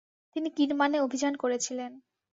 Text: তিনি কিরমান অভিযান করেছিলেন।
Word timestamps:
তিনি 0.35 0.49
কিরমান 0.49 0.91
অভিযান 0.99 1.33
করেছিলেন। 1.35 1.91